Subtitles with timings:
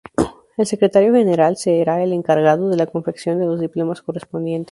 [0.57, 4.59] El Secretario General será el encargado de la confección de los diplomas correspondientes.